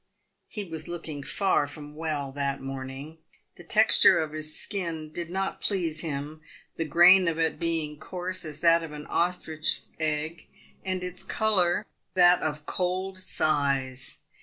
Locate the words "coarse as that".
7.99-8.81